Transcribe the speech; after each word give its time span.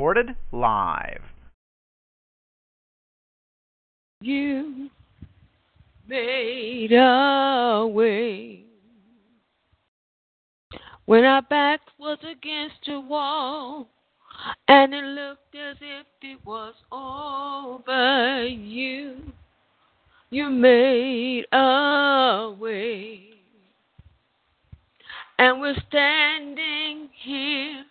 Recorded 0.00 0.34
live. 0.50 1.20
You 4.22 4.88
made 6.08 6.92
a 6.92 7.86
way 7.86 8.64
when 11.04 11.24
our 11.24 11.42
back 11.42 11.80
was 11.98 12.16
against 12.20 12.88
a 12.88 12.98
wall 12.98 13.88
and 14.68 14.94
it 14.94 15.04
looked 15.04 15.54
as 15.54 15.76
if 15.82 16.06
it 16.22 16.38
was 16.46 16.72
over 16.90 18.46
you. 18.46 19.18
You 20.30 20.48
made 20.48 21.44
a 21.52 22.56
way. 22.58 23.20
And 25.38 25.60
we're 25.60 25.76
standing 25.88 27.10
here 27.22 27.84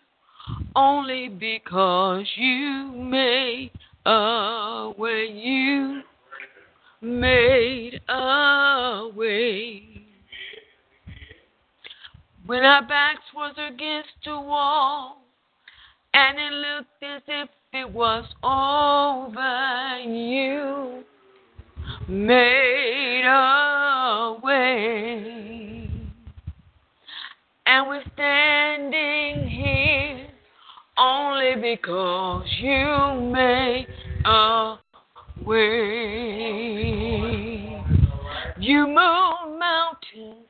only 0.76 1.30
because 1.30 2.26
you 2.36 2.92
made 2.96 3.72
a 4.06 4.92
way. 4.98 5.28
You 5.32 6.02
made 7.02 8.00
a 8.10 9.10
way. 9.16 9.84
When 12.46 12.64
our 12.64 12.82
backs 12.88 13.22
was 13.36 13.54
against 13.58 14.28
a 14.28 14.42
wall 14.42 15.22
and 16.14 16.40
it 16.40 16.52
looked 16.52 17.04
as 17.04 17.22
if 17.28 17.50
it 17.74 17.92
was 17.92 18.26
over. 18.44 20.00
You 20.00 21.04
made 22.08 23.26
a 23.26 24.40
way, 24.44 25.90
and 27.66 27.88
we're 27.88 28.04
standing 28.14 29.48
here 29.48 30.19
only 31.00 31.56
because 31.56 32.46
you 32.60 33.32
made 33.32 33.88
a 34.26 34.78
way. 35.46 35.80
You 38.60 38.86
move 38.88 39.58
mountains, 39.58 40.50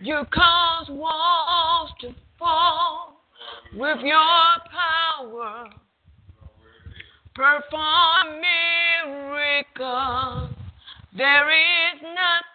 you 0.00 0.22
cause 0.32 0.88
walls 0.90 1.90
to 2.02 2.14
fall 2.38 3.20
with 3.74 3.98
your 4.02 4.60
power. 4.70 5.68
Perform 7.34 8.40
miracles. 9.04 10.50
There 11.16 11.50
is 11.50 12.02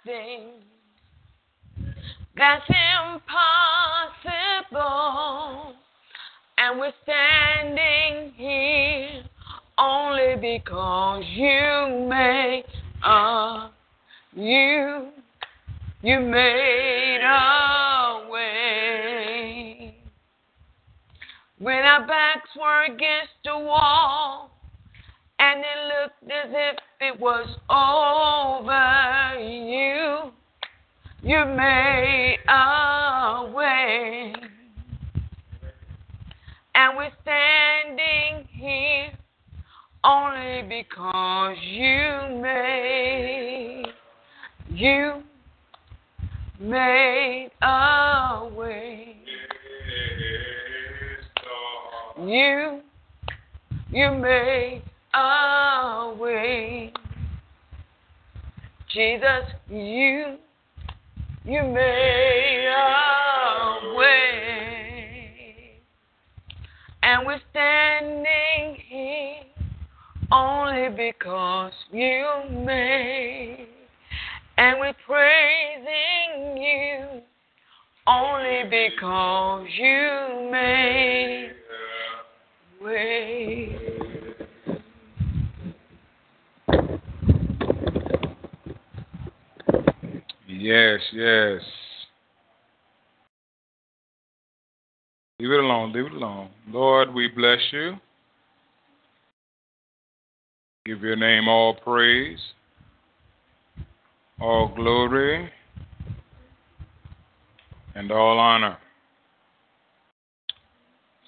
nothing 0.05 0.63
that's 2.35 2.69
impossible. 4.71 5.82
And 6.65 6.79
we're 6.79 6.93
standing 7.03 8.31
here 8.37 9.21
only 9.77 10.35
because 10.39 11.25
you 11.33 12.07
made 12.09 12.63
a 13.03 13.69
you. 14.33 15.09
You 16.03 16.19
made 16.21 17.19
a 17.21 18.29
way. 18.31 19.97
When 21.59 21.83
our 21.83 22.07
backs 22.07 22.49
were 22.57 22.85
against 22.85 23.33
the 23.43 23.57
wall 23.59 24.51
and 25.39 25.59
it 25.59 25.65
looked 26.01 26.31
as 26.31 26.49
if 26.49 26.77
it 27.01 27.19
was 27.19 27.57
over 27.69 29.37
you 29.41 30.31
you 31.23 31.45
made 31.45 32.37
a 32.47 33.51
way 33.53 34.33
and 36.83 36.97
we're 36.97 37.11
standing 37.21 38.47
here 38.51 39.11
only 40.03 40.63
because 40.67 41.55
you 41.61 42.41
made 42.41 43.85
you 44.69 45.23
made 46.59 47.51
a 47.61 48.49
way 48.55 49.23
you, 52.19 52.81
you 53.91 54.11
made 54.11 54.83
a 55.15 56.13
way. 56.17 56.93
Jesus, 58.93 59.45
you, 59.67 60.37
you 61.43 61.63
made 61.63 62.67
a 62.69 63.02
And 67.23 67.27
we're 67.29 67.39
standing 67.51 68.75
here 68.85 69.35
only 70.29 70.89
because 70.89 71.71
you 71.89 72.25
made. 72.51 73.65
And 74.57 74.77
we're 74.77 74.93
praising 75.05 76.57
you 76.57 77.21
only 78.07 78.63
because 78.69 79.65
you 79.77 80.49
made 80.51 81.53
way. 82.81 83.77
Yes, 90.49 90.99
yes. 91.13 91.61
Leave 95.43 95.51
it 95.51 95.59
alone, 95.59 95.91
leave 95.91 96.05
it 96.05 96.13
alone. 96.13 96.47
Lord, 96.69 97.13
we 97.13 97.27
bless 97.27 97.59
you. 97.73 97.95
Give 100.85 101.01
your 101.01 101.17
name 101.17 101.49
all 101.49 101.73
praise, 101.73 102.39
all 104.39 104.73
glory, 104.73 105.49
and 107.93 108.09
all 108.09 108.39
honor. 108.39 108.77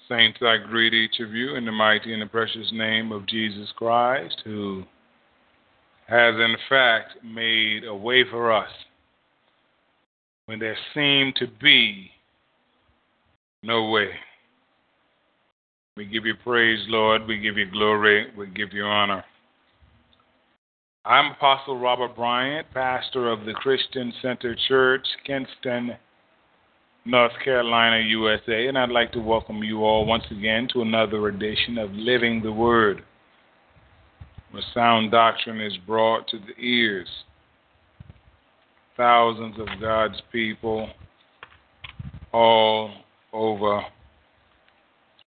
Saints, 0.08 0.38
I 0.40 0.66
greet 0.66 0.94
each 0.94 1.20
of 1.20 1.34
you 1.34 1.54
in 1.56 1.66
the 1.66 1.72
mighty 1.72 2.14
and 2.14 2.22
the 2.22 2.26
precious 2.26 2.70
name 2.72 3.12
of 3.12 3.26
Jesus 3.26 3.70
Christ, 3.76 4.40
who 4.46 4.84
has 6.08 6.36
in 6.36 6.56
fact 6.70 7.22
made 7.22 7.84
a 7.84 7.94
way 7.94 8.24
for 8.30 8.50
us 8.50 8.70
when 10.46 10.58
there 10.58 10.78
seemed 10.94 11.36
to 11.36 11.48
be 11.60 12.12
no 13.66 13.90
way. 13.90 14.10
We 15.96 16.04
give 16.04 16.24
you 16.24 16.34
praise, 16.44 16.78
Lord. 16.88 17.26
We 17.26 17.38
give 17.38 17.56
you 17.56 17.68
glory. 17.68 18.28
We 18.38 18.46
give 18.46 18.72
you 18.72 18.84
honor. 18.84 19.24
I'm 21.04 21.32
Apostle 21.32 21.78
Robert 21.78 22.14
Bryant, 22.14 22.68
pastor 22.72 23.30
of 23.30 23.44
the 23.44 23.54
Christian 23.54 24.12
Center 24.22 24.56
Church, 24.68 25.06
Kinston, 25.26 25.96
North 27.04 27.32
Carolina, 27.44 28.04
USA, 28.06 28.68
and 28.68 28.78
I'd 28.78 28.90
like 28.90 29.10
to 29.12 29.20
welcome 29.20 29.62
you 29.64 29.84
all 29.84 30.06
once 30.06 30.24
again 30.30 30.68
to 30.72 30.82
another 30.82 31.28
edition 31.28 31.78
of 31.78 31.90
Living 31.92 32.42
the 32.42 32.52
Word, 32.52 33.02
where 34.52 34.62
sound 34.74 35.10
doctrine 35.10 35.60
is 35.60 35.76
brought 35.86 36.28
to 36.28 36.38
the 36.38 36.60
ears. 36.60 37.08
Thousands 38.96 39.58
of 39.58 39.66
God's 39.80 40.20
people 40.30 40.88
all 42.32 42.90
over 43.36 43.82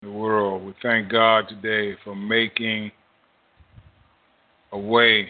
the 0.02 0.10
world. 0.10 0.64
We 0.64 0.74
thank 0.82 1.12
God 1.12 1.50
today 1.50 1.98
for 2.04 2.16
making 2.16 2.92
a 4.72 4.80
way 4.80 5.30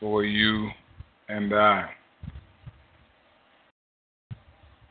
for 0.00 0.24
you 0.24 0.70
and 1.28 1.54
I. 1.54 1.90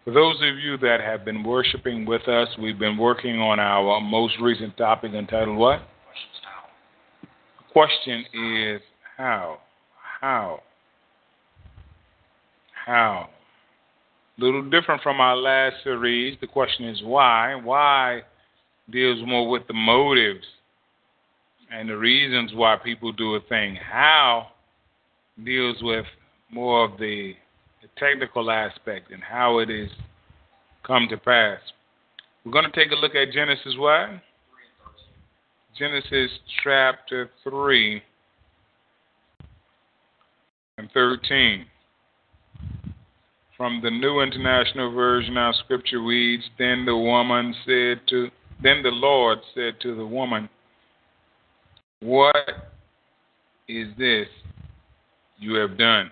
For 0.04 0.12
those 0.12 0.36
of 0.36 0.60
you 0.60 0.78
that 0.78 1.02
have 1.02 1.26
been 1.26 1.44
worshiping 1.44 2.06
with 2.06 2.28
us, 2.28 2.48
we've 2.62 2.78
been 2.78 2.98
working 2.98 3.40
on 3.40 3.60
our 3.60 4.00
most 4.00 4.36
recent 4.40 4.78
topic 4.78 5.14
entitled 5.14 5.58
What? 5.58 5.82
The 7.22 7.74
question 7.74 8.24
is 8.34 8.82
how? 9.18 9.58
How? 10.22 10.62
How? 12.86 13.30
A 14.38 14.44
little 14.44 14.70
different 14.70 15.02
from 15.02 15.22
our 15.22 15.36
last 15.36 15.76
series. 15.84 16.38
The 16.42 16.48
question 16.48 16.86
is 16.86 17.02
why? 17.04 17.56
Why 17.56 18.22
deals 18.90 19.20
more 19.26 19.50
with 19.50 19.66
the 19.68 19.74
motives 19.74 20.46
and 21.72 21.90
the 21.90 21.98
reasons 21.98 22.52
why 22.54 22.78
people 22.84 23.12
do 23.12 23.36
a 23.36 23.40
thing. 23.42 23.76
How 23.76 24.48
deals 25.44 25.78
with 25.82 26.06
more 26.52 26.86
of 26.86 26.98
the, 26.98 27.34
the 27.82 27.88
technical 27.98 28.52
aspect 28.52 29.12
and 29.12 29.24
how 29.24 29.60
it 29.60 29.70
is 29.70 29.90
come 30.86 31.08
to 31.10 31.18
pass. 31.18 31.60
We're 32.44 32.52
going 32.52 32.72
to 32.72 32.72
take 32.72 32.92
a 32.92 32.96
look 32.96 33.16
at 33.16 33.32
Genesis 33.32 33.76
what? 33.78 34.10
Genesis 35.78 36.32
chapter 36.64 37.30
3 37.44 38.02
and 40.78 40.90
13. 40.94 41.66
From 43.58 43.80
the 43.82 43.90
New 43.90 44.20
International 44.20 44.92
Version, 44.94 45.38
our 45.38 45.54
scripture 45.64 46.02
reads, 46.02 46.44
Then 46.60 46.86
the 46.86 46.96
woman 46.96 47.56
said 47.66 48.02
to 48.10 48.30
then 48.62 48.84
the 48.84 48.90
Lord 48.90 49.40
said 49.54 49.80
to 49.82 49.96
the 49.96 50.06
woman, 50.06 50.50
What 52.02 52.36
is 53.68 53.88
this 53.98 54.28
you 55.40 55.56
have 55.56 55.78
done? 55.78 56.12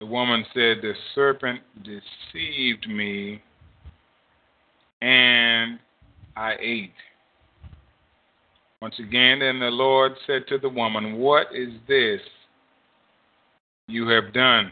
The 0.00 0.06
woman 0.06 0.44
said, 0.54 0.78
The 0.82 0.92
serpent 1.14 1.60
deceived 1.82 2.88
me, 2.88 3.42
and 5.00 5.78
I 6.36 6.54
ate. 6.60 6.92
Once 8.80 8.94
again, 8.98 9.40
then 9.40 9.58
the 9.58 9.70
Lord 9.70 10.12
said 10.26 10.46
to 10.48 10.58
the 10.58 10.68
woman, 10.68 11.16
What 11.16 11.48
is 11.54 11.70
this 11.88 12.20
you 13.88 14.06
have 14.08 14.32
done? 14.32 14.70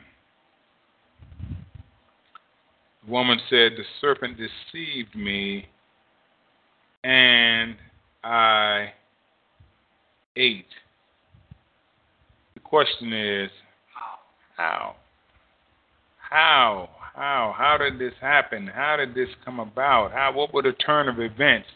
The 3.04 3.10
woman 3.10 3.38
said, 3.50 3.72
The 3.76 3.84
serpent 4.00 4.36
deceived 4.36 5.14
me, 5.16 5.66
and 7.02 7.76
I 8.22 8.92
ate. 10.36 10.66
The 12.54 12.60
question 12.60 13.12
is, 13.12 13.50
how? 14.56 14.96
How? 16.18 16.90
How? 17.14 17.54
How 17.56 17.78
did 17.78 17.98
this 17.98 18.14
happen? 18.20 18.66
How 18.66 18.96
did 18.96 19.14
this 19.14 19.28
come 19.44 19.60
about? 19.60 20.12
How? 20.12 20.32
What 20.34 20.52
were 20.52 20.62
the 20.62 20.72
turn 20.72 21.08
of 21.08 21.20
events 21.20 21.68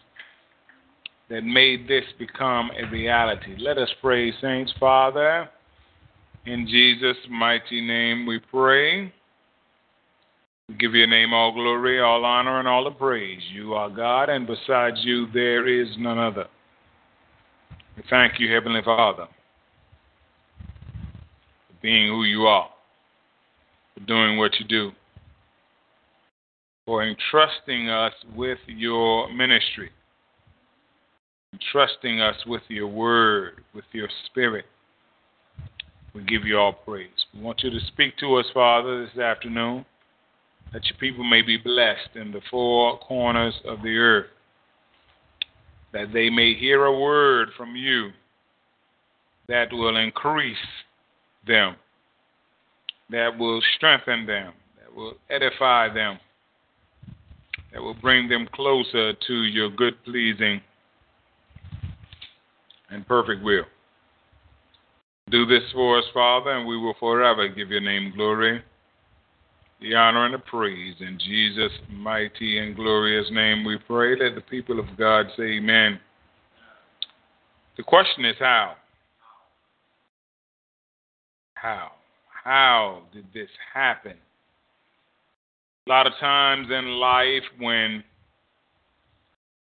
that 1.31 1.43
made 1.43 1.89
this 1.89 2.05
become 2.19 2.71
a 2.77 2.91
reality? 2.91 3.57
Let 3.59 3.79
us 3.79 3.89
pray, 4.03 4.33
saints. 4.43 4.73
Father, 4.79 5.49
in 6.47 6.67
Jesus' 6.67 7.17
mighty 7.29 7.81
name 7.81 8.27
we 8.27 8.39
pray. 8.39 9.13
We 10.69 10.75
give 10.77 10.95
your 10.95 11.07
name 11.07 11.33
all 11.33 11.53
glory, 11.53 12.01
all 12.01 12.25
honor, 12.25 12.59
and 12.59 12.69
all 12.69 12.85
the 12.85 12.91
praise. 12.91 13.41
You 13.53 13.75
are 13.75 13.91
God, 13.91 14.29
and 14.29 14.47
besides 14.47 14.99
you 15.03 15.27
there 15.33 15.67
is 15.67 15.89
none 15.99 16.19
other. 16.19 16.47
We 17.97 18.05
thank 18.09 18.39
you, 18.39 18.53
Heavenly 18.53 18.83
Father, 18.85 19.27
for 21.69 21.75
being 21.83 22.09
who 22.09 22.25
you 22.25 22.43
are, 22.43 22.69
for 23.95 24.01
doing 24.07 24.39
what 24.39 24.53
you 24.61 24.67
do 24.67 24.93
for 26.91 27.05
entrusting 27.05 27.89
us 27.89 28.13
with 28.35 28.59
your 28.67 29.33
ministry, 29.33 29.91
entrusting 31.53 32.21
us 32.21 32.35
with 32.49 32.63
your 32.67 32.89
word, 32.89 33.63
with 33.73 33.85
your 33.93 34.09
spirit. 34.27 34.65
We 36.15 36.25
give 36.25 36.45
you 36.45 36.59
all 36.59 36.73
praise. 36.73 37.09
We 37.35 37.41
want 37.41 37.63
you 37.63 37.71
to 37.71 37.81
speak 37.87 38.17
to 38.19 38.35
us, 38.37 38.47
Father, 38.53 39.07
this 39.07 39.19
afternoon, 39.19 39.85
that 40.73 40.85
your 40.87 40.99
people 40.99 41.25
may 41.25 41.43
be 41.43 41.57
blessed 41.57 42.17
in 42.17 42.33
the 42.33 42.41
four 42.51 42.99
corners 42.99 43.55
of 43.65 43.83
the 43.83 43.97
earth, 43.97 44.27
that 45.93 46.13
they 46.13 46.31
may 46.31 46.55
hear 46.55 46.85
a 46.85 47.01
word 47.01 47.49
from 47.57 47.77
you 47.77 48.11
that 49.49 49.73
will 49.73 49.97
increase 49.97 50.57
them, 51.47 51.77
that 53.11 53.37
will 53.39 53.61
strengthen 53.77 54.27
them, 54.27 54.53
that 54.79 54.95
will 54.95 55.15
edify 55.29 55.93
them 55.93 56.19
that 57.73 57.83
will 57.83 57.95
bring 57.95 58.29
them 58.29 58.49
closer 58.53 59.13
to 59.13 59.35
your 59.45 59.71
good, 59.71 59.95
pleasing, 60.05 60.61
and 62.91 63.07
perfect 63.07 63.43
will. 63.43 63.65
Do 65.31 65.47
this 65.47 65.63
for 65.73 65.99
us, 65.99 66.05
Father, 66.13 66.51
and 66.51 66.67
we 66.67 66.77
will 66.77 66.95
forever 66.99 67.47
give 67.47 67.71
your 67.71 67.81
name 67.81 68.13
glory, 68.17 68.63
the 69.81 69.95
honor, 69.95 70.25
and 70.25 70.35
the 70.35 70.39
praise. 70.39 70.97
In 70.99 71.19
Jesus' 71.19 71.73
mighty 71.89 72.59
and 72.59 72.75
glorious 72.75 73.27
name 73.31 73.65
we 73.65 73.79
pray. 73.79 74.17
Let 74.19 74.35
the 74.35 74.41
people 74.41 74.81
of 74.81 74.87
God 74.99 75.27
say 75.37 75.59
amen. 75.59 76.01
The 77.77 77.85
question 77.85 78.25
is 78.25 78.35
how? 78.41 78.75
How? 81.55 81.93
How 82.43 83.03
did 83.13 83.27
this 83.33 83.51
happen? 83.73 84.17
A 85.87 85.91
lot 85.91 86.09
of 86.09 86.13
times 86.19 86.69
in 86.71 86.99
life, 86.99 87.45
when 87.59 88.03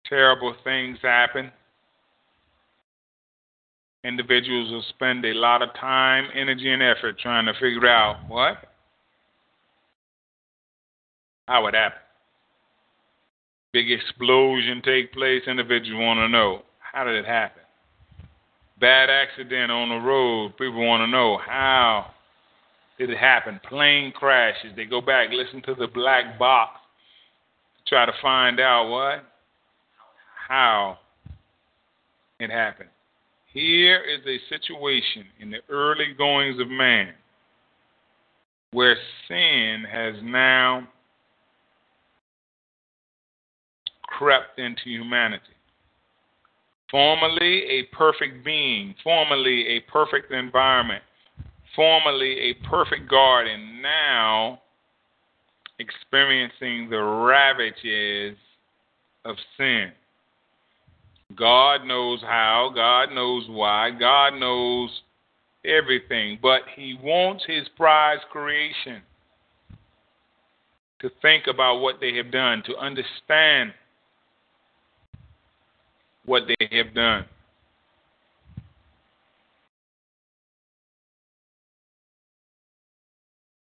terrible 0.08 0.54
things 0.64 0.98
happen, 1.02 1.52
individuals 4.04 4.70
will 4.70 4.84
spend 4.90 5.24
a 5.24 5.34
lot 5.34 5.62
of 5.62 5.74
time, 5.74 6.28
energy, 6.34 6.70
and 6.72 6.82
effort 6.82 7.18
trying 7.18 7.46
to 7.46 7.52
figure 7.54 7.86
out 7.86 8.16
what? 8.28 8.56
How 11.46 11.66
it 11.66 11.74
happened. 11.74 12.00
Big 13.72 13.90
explosion 13.90 14.82
take 14.84 15.12
place, 15.12 15.42
individuals 15.46 16.00
want 16.00 16.18
to 16.18 16.28
know 16.28 16.62
how 16.78 17.04
did 17.04 17.14
it 17.14 17.24
happen? 17.24 17.62
Bad 18.80 19.08
accident 19.08 19.70
on 19.70 19.88
the 19.88 19.96
road, 19.96 20.56
people 20.58 20.86
want 20.86 21.00
to 21.00 21.06
know 21.06 21.38
how 21.38 22.10
did 22.98 23.08
it 23.08 23.18
happen? 23.18 23.60
Plane 23.68 24.12
crashes. 24.12 24.72
They 24.76 24.84
go 24.84 25.00
back, 25.00 25.30
listen 25.32 25.62
to 25.62 25.74
the 25.74 25.86
black 25.86 26.38
box 26.38 26.78
try 27.86 28.06
to 28.06 28.12
find 28.20 28.60
out 28.60 28.88
what? 28.88 29.24
How 30.48 30.98
it 32.40 32.50
happened. 32.50 32.88
Here 33.52 34.02
is 34.02 34.20
a 34.26 34.38
situation 34.48 35.26
in 35.38 35.50
the 35.50 35.58
early 35.68 36.14
goings 36.16 36.58
of 36.58 36.68
man 36.68 37.12
where 38.70 38.96
sin 39.28 39.84
has 39.90 40.14
now 40.22 40.88
crept 44.04 44.58
into 44.58 44.82
humanity. 44.86 45.44
Formerly 46.90 47.64
a 47.64 47.82
perfect 47.94 48.42
being, 48.44 48.94
formerly 49.04 49.66
a 49.68 49.80
perfect 49.80 50.32
environment, 50.32 51.02
formerly 51.76 52.38
a 52.38 52.54
perfect 52.68 53.08
garden, 53.10 53.82
now 53.82 54.60
experiencing 55.78 56.88
the 56.88 57.02
ravages 57.02 58.36
of 59.24 59.36
sin. 59.58 59.92
God 61.36 61.84
knows 61.84 62.20
how, 62.22 62.70
God 62.74 63.12
knows 63.12 63.46
why, 63.48 63.90
God 63.90 64.34
knows 64.34 64.90
everything, 65.64 66.38
but 66.40 66.62
He 66.74 66.98
wants 67.02 67.44
His 67.46 67.68
prize 67.76 68.18
creation 68.30 69.02
to 71.00 71.10
think 71.20 71.46
about 71.48 71.80
what 71.80 71.96
they 72.00 72.14
have 72.16 72.30
done, 72.30 72.62
to 72.66 72.76
understand 72.76 73.72
what 76.24 76.44
they 76.46 76.76
have 76.76 76.94
done. 76.94 77.24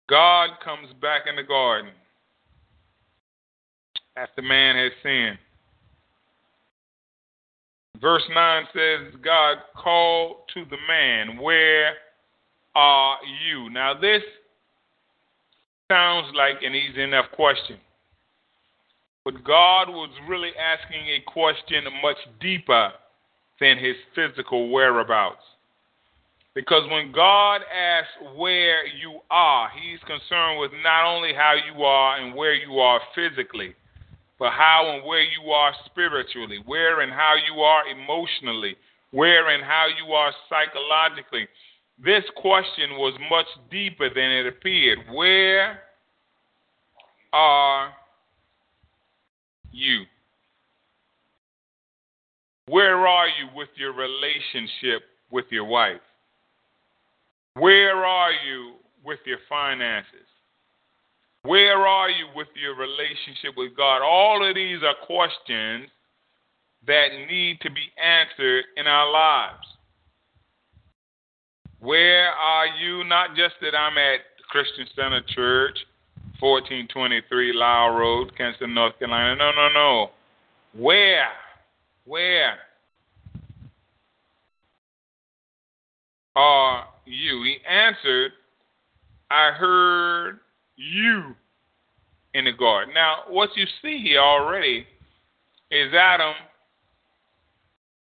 God 0.08 0.50
comes 0.62 0.88
back 1.00 1.22
in 1.26 1.36
the 1.36 1.42
garden 1.42 1.90
after 4.14 4.42
man 4.42 4.76
has 4.76 4.92
sinned. 5.02 5.38
Verse 8.02 8.24
9 8.34 8.64
says, 8.74 9.14
God 9.24 9.58
called 9.76 10.38
to 10.54 10.64
the 10.64 10.76
man, 10.88 11.38
Where 11.38 11.92
are 12.74 13.16
you? 13.46 13.70
Now, 13.70 13.94
this 13.94 14.22
sounds 15.88 16.26
like 16.34 16.62
an 16.62 16.74
easy 16.74 17.00
enough 17.00 17.26
question. 17.32 17.78
But 19.24 19.44
God 19.44 19.88
was 19.88 20.10
really 20.28 20.50
asking 20.58 21.06
a 21.06 21.30
question 21.30 21.84
much 22.02 22.16
deeper 22.40 22.90
than 23.60 23.78
his 23.78 23.94
physical 24.16 24.70
whereabouts. 24.70 25.44
Because 26.56 26.82
when 26.90 27.12
God 27.12 27.60
asks 27.72 28.36
where 28.36 28.84
you 28.84 29.20
are, 29.30 29.70
He's 29.80 30.00
concerned 30.00 30.60
with 30.60 30.72
not 30.82 31.06
only 31.06 31.32
how 31.32 31.54
you 31.54 31.84
are 31.84 32.18
and 32.18 32.34
where 32.34 32.52
you 32.52 32.80
are 32.80 33.00
physically, 33.14 33.74
but 34.42 34.50
how 34.54 34.90
and 34.92 35.06
where 35.06 35.22
you 35.22 35.52
are 35.52 35.72
spiritually, 35.86 36.58
where 36.66 37.02
and 37.02 37.12
how 37.12 37.36
you 37.48 37.60
are 37.60 37.86
emotionally, 37.86 38.74
where 39.12 39.50
and 39.50 39.62
how 39.62 39.86
you 40.04 40.12
are 40.14 40.32
psychologically. 40.48 41.46
this 42.04 42.24
question 42.34 42.98
was 42.98 43.14
much 43.30 43.46
deeper 43.70 44.08
than 44.12 44.32
it 44.32 44.48
appeared. 44.48 44.98
Where 45.14 45.78
are 47.32 47.92
you? 49.70 50.02
Where 52.66 53.06
are 53.06 53.28
you 53.28 53.46
with 53.54 53.68
your 53.76 53.92
relationship 53.92 55.02
with 55.30 55.44
your 55.50 55.66
wife? 55.66 56.00
Where 57.54 58.04
are 58.04 58.32
you 58.32 58.72
with 59.04 59.20
your 59.24 59.38
finances? 59.48 60.26
Where 61.44 61.86
are 61.86 62.08
you 62.08 62.26
with 62.36 62.48
your 62.54 62.76
relationship 62.76 63.56
with 63.56 63.76
God? 63.76 64.00
All 64.02 64.48
of 64.48 64.54
these 64.54 64.78
are 64.82 64.94
questions 65.06 65.88
that 66.86 67.08
need 67.28 67.60
to 67.62 67.70
be 67.70 67.82
answered 68.00 68.64
in 68.76 68.86
our 68.86 69.10
lives. 69.10 69.66
Where 71.80 72.30
are 72.30 72.66
you? 72.66 73.02
Not 73.04 73.34
just 73.34 73.54
that 73.60 73.74
I'm 73.76 73.98
at 73.98 74.20
Christian 74.50 74.86
Center 74.94 75.20
Church, 75.34 75.78
1423 76.38 77.52
Lyle 77.52 77.90
Road, 77.90 78.36
Kinston, 78.36 78.72
North 78.72 78.96
Carolina. 79.00 79.34
No, 79.34 79.50
no, 79.50 79.68
no. 79.72 80.10
Where? 80.80 81.28
Where 82.04 82.54
are 86.36 86.86
you? 87.04 87.42
He 87.42 87.56
answered, 87.68 88.32
I 89.30 89.50
heard 89.50 90.38
you 90.82 91.34
in 92.34 92.44
the 92.46 92.52
garden. 92.52 92.94
Now, 92.94 93.24
what 93.28 93.50
you 93.56 93.66
see 93.82 94.00
here 94.02 94.20
already 94.20 94.86
is 95.70 95.92
Adam 95.94 96.34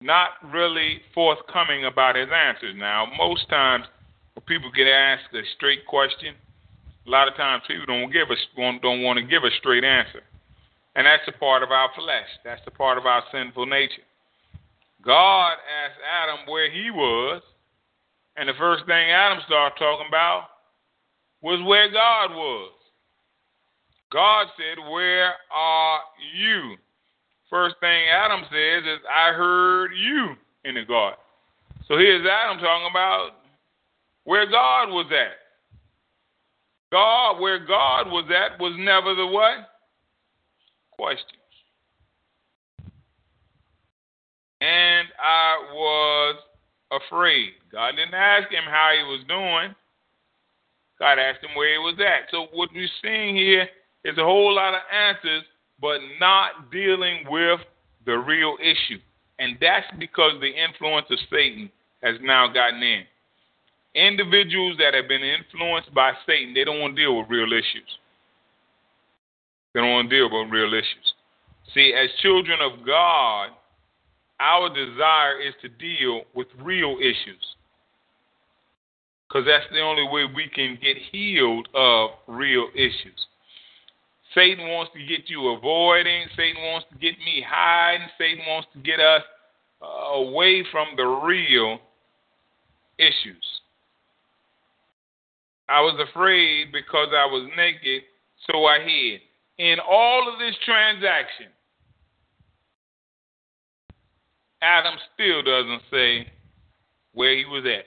not 0.02 0.30
really 0.54 1.02
forthcoming 1.14 1.86
about 1.86 2.16
his 2.16 2.30
answers. 2.34 2.76
Now, 2.78 3.08
most 3.18 3.50
times 3.50 3.86
when 4.34 4.44
people 4.46 4.72
get 4.76 4.88
asked 4.88 5.34
a 5.34 5.42
straight 5.56 5.86
question, 5.88 6.36
a 7.08 7.10
lot 7.10 7.28
of 7.28 7.36
times 7.36 7.64
people 7.68 7.86
don't 7.86 8.12
give 8.12 8.30
us 8.30 8.38
don't 8.56 9.02
want 9.02 9.18
to 9.18 9.26
give 9.26 9.44
a 9.44 9.50
straight 9.60 9.84
answer, 9.84 10.22
and 10.96 11.08
that's 11.08 11.24
a 11.28 11.40
part 11.40 11.64
of 11.64 11.72
our 11.72 11.90
flesh. 11.96 12.28
That's 12.44 12.62
a 12.68 12.72
part 12.72 12.98
of 12.98 13.06
our 13.06 13.24
sinful 13.32 13.66
nature. 13.66 14.04
God 15.04 15.54
asked 15.54 16.00
Adam 16.04 16.46
where 16.48 16.70
he 16.70 16.92
was, 16.92 17.42
and 18.36 18.50
the 18.50 18.54
first 18.60 18.86
thing 18.86 19.10
Adam 19.10 19.40
started 19.48 19.80
talking 19.80 20.08
about 20.08 20.50
was 21.42 21.62
where 21.66 21.92
God 21.92 22.32
was. 22.32 22.72
God 24.12 24.48
said, 24.58 24.84
Where 24.92 25.34
are 25.54 26.00
you? 26.36 26.76
First 27.50 27.76
thing 27.80 28.04
Adam 28.10 28.42
says 28.50 28.84
is, 28.84 29.00
I 29.10 29.34
heard 29.34 29.92
you 29.96 30.36
in 30.66 30.76
the 30.76 30.84
garden. 30.86 31.20
So 31.88 31.98
here's 31.98 32.26
Adam 32.26 32.60
talking 32.60 32.88
about 32.90 33.32
where 34.26 34.46
God 34.50 34.90
was 34.90 35.06
at. 35.12 35.38
God, 36.92 37.40
where 37.40 37.66
God 37.66 38.08
was 38.12 38.30
at, 38.30 38.60
was 38.60 38.74
never 38.78 39.16
the 39.16 39.28
what? 39.28 39.70
Question. 40.92 41.38
And 44.60 45.08
I 45.24 45.72
was 45.74 46.36
afraid. 46.92 47.52
God 47.72 47.92
didn't 47.92 48.14
ask 48.14 48.50
him 48.52 48.64
how 48.66 48.92
he 48.98 49.04
was 49.04 49.24
doing. 49.28 49.76
God 51.00 51.20
asked 51.20 51.44
him 51.44 51.56
where 51.56 51.72
he 51.74 51.78
was 51.78 51.96
at. 52.00 52.30
So 52.32 52.48
what 52.54 52.70
we're 52.74 52.88
seeing 53.02 53.36
here 53.36 53.68
is 54.04 54.18
a 54.18 54.24
whole 54.24 54.54
lot 54.54 54.74
of 54.74 54.82
answers, 54.92 55.44
but 55.80 56.00
not 56.20 56.72
dealing 56.72 57.26
with 57.30 57.60
the 58.06 58.18
real 58.18 58.58
issue. 58.62 59.00
And 59.40 59.58
that's 59.62 59.86
because 60.00 60.34
the 60.42 60.50
influence 60.50 61.06
of 61.12 61.20
Satan 61.32 61.70
has 62.02 62.16
now 62.22 62.48
gotten 62.48 62.82
in. 62.82 63.04
Individuals 63.94 64.78
that 64.80 64.94
have 64.94 65.08
been 65.08 65.24
influenced 65.24 65.94
by 65.94 66.14
Satan, 66.26 66.54
they 66.54 66.64
don't 66.64 66.80
want 66.80 66.96
to 66.96 67.02
deal 67.02 67.18
with 67.18 67.30
real 67.30 67.52
issues. 67.52 67.90
They 69.74 69.82
don't 69.82 69.92
want 69.92 70.10
to 70.10 70.16
deal 70.16 70.30
with 70.32 70.52
real 70.52 70.74
issues. 70.74 71.14
See, 71.74 71.94
as 71.94 72.10
children 72.22 72.60
of 72.62 72.86
God, 72.86 73.50
our 74.40 74.70
desire 74.70 75.42
is 75.42 75.54
to 75.62 75.70
deal 75.70 76.24
with 76.34 76.48
real 76.62 76.98
issues. 77.00 77.57
Because 79.28 79.46
that's 79.46 79.66
the 79.72 79.82
only 79.82 80.04
way 80.04 80.26
we 80.34 80.50
can 80.54 80.78
get 80.82 80.98
healed 81.12 81.68
of 81.74 82.12
real 82.28 82.68
issues. 82.74 83.28
Satan 84.34 84.68
wants 84.68 84.92
to 84.94 85.00
get 85.00 85.30
you 85.30 85.50
avoiding. 85.50 86.28
Satan 86.36 86.62
wants 86.64 86.88
to 86.92 86.98
get 86.98 87.18
me 87.20 87.44
hiding. 87.46 88.08
Satan 88.18 88.44
wants 88.48 88.68
to 88.74 88.80
get 88.80 89.00
us 89.00 89.24
uh, 89.82 90.14
away 90.14 90.64
from 90.72 90.88
the 90.96 91.06
real 91.06 91.80
issues. 92.98 93.46
I 95.70 95.82
was 95.82 96.00
afraid 96.10 96.72
because 96.72 97.10
I 97.12 97.26
was 97.26 97.50
naked, 97.58 98.04
so 98.50 98.66
I 98.66 98.80
hid. 98.80 99.22
In 99.58 99.80
all 99.80 100.32
of 100.32 100.40
this 100.40 100.56
transaction, 100.66 101.48
Adam 104.62 104.96
still 105.14 105.44
doesn't 105.44 105.82
say 105.92 106.32
where 107.14 107.36
he 107.36 107.46
was 107.46 107.66
at. 107.66 107.86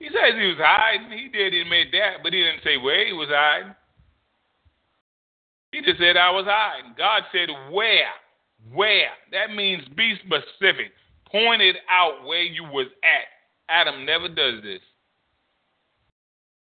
He 0.00 0.08
says 0.08 0.32
he 0.34 0.48
was 0.48 0.56
hiding. 0.58 1.12
He 1.12 1.28
did 1.28 1.52
admit 1.52 1.88
that, 1.92 2.24
but 2.24 2.32
he 2.32 2.40
didn't 2.40 2.64
say 2.64 2.78
where 2.78 3.06
he 3.06 3.12
was 3.12 3.28
hiding. 3.28 3.74
He 5.72 5.82
just 5.82 6.00
said 6.00 6.16
I 6.16 6.30
was 6.30 6.46
hiding. 6.48 6.94
God 6.96 7.22
said 7.30 7.48
where? 7.70 8.08
Where? 8.72 9.12
That 9.30 9.54
means 9.54 9.84
be 9.94 10.16
specific. 10.24 10.92
Point 11.30 11.60
it 11.62 11.76
out 11.88 12.26
where 12.26 12.42
you 12.42 12.64
was 12.64 12.88
at. 13.04 13.28
Adam 13.68 14.04
never 14.04 14.26
does 14.26 14.62
this. 14.64 14.80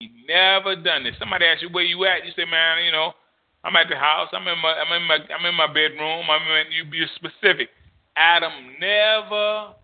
He 0.00 0.10
never 0.26 0.74
done 0.74 1.04
this. 1.04 1.14
Somebody 1.18 1.44
asks 1.44 1.62
you 1.62 1.68
where 1.68 1.84
you 1.84 2.04
at. 2.06 2.24
You 2.24 2.32
say, 2.34 2.48
man, 2.50 2.82
you 2.84 2.90
know, 2.90 3.12
I'm 3.62 3.76
at 3.76 3.88
the 3.90 3.96
house. 3.96 4.28
I'm 4.32 4.48
in 4.48 4.58
my, 4.58 4.72
I'm 4.72 4.96
in 4.96 5.06
my, 5.06 5.18
I'm 5.28 5.44
in 5.44 5.54
my 5.54 5.66
bedroom. 5.68 6.24
I'm 6.24 6.42
in. 6.56 6.72
You 6.72 6.90
be 6.90 7.04
specific. 7.14 7.68
Adam 8.16 8.52
never 8.80 9.74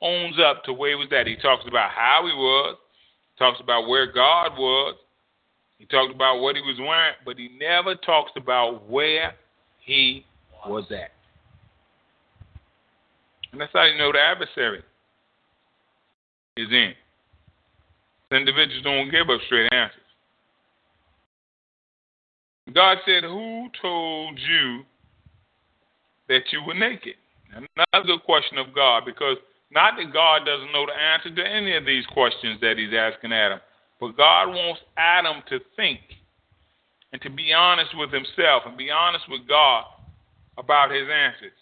owns 0.00 0.36
up 0.40 0.64
to 0.64 0.72
where 0.72 0.90
he 0.90 0.96
was 0.96 1.08
at. 1.12 1.26
He 1.26 1.36
talks 1.36 1.64
about 1.68 1.90
how 1.90 2.22
he 2.24 2.32
was. 2.32 2.76
Talks 3.38 3.60
about 3.60 3.88
where 3.88 4.10
God 4.10 4.56
was. 4.58 4.96
He 5.78 5.84
talked 5.84 6.14
about 6.14 6.40
what 6.40 6.56
he 6.56 6.62
was 6.62 6.78
wearing, 6.78 7.14
but 7.24 7.36
he 7.36 7.50
never 7.60 7.94
talks 7.94 8.32
about 8.36 8.88
where 8.88 9.34
he 9.84 10.24
was 10.66 10.84
at. 10.90 11.12
And 13.52 13.60
that's 13.60 13.72
how 13.72 13.84
you 13.84 13.98
know 13.98 14.12
the 14.12 14.18
adversary 14.18 14.82
is 16.56 16.68
in. 16.70 16.92
The 18.30 18.36
Individuals 18.36 18.82
don't 18.82 19.10
give 19.10 19.28
up 19.30 19.40
straight 19.46 19.72
answers. 19.72 20.00
God 22.74 22.98
said, 23.06 23.22
Who 23.22 23.68
told 23.80 24.38
you 24.38 24.82
that 26.28 26.42
you 26.50 26.62
were 26.66 26.74
naked? 26.74 27.14
Another 27.54 28.18
question 28.24 28.58
of 28.58 28.74
God, 28.74 29.04
because 29.06 29.36
not 29.70 29.94
that 29.96 30.12
God 30.12 30.46
doesn't 30.46 30.72
know 30.72 30.86
the 30.86 30.94
answer 30.94 31.34
to 31.34 31.48
any 31.48 31.76
of 31.76 31.84
these 31.84 32.06
questions 32.06 32.60
that 32.60 32.78
he's 32.78 32.94
asking 32.94 33.32
Adam, 33.32 33.60
but 34.00 34.16
God 34.16 34.48
wants 34.48 34.80
Adam 34.96 35.42
to 35.48 35.58
think 35.74 36.00
and 37.12 37.20
to 37.22 37.30
be 37.30 37.52
honest 37.52 37.90
with 37.96 38.12
himself 38.12 38.62
and 38.66 38.76
be 38.76 38.90
honest 38.90 39.24
with 39.28 39.46
God 39.48 39.84
about 40.58 40.90
his 40.90 41.08
answers. 41.08 41.56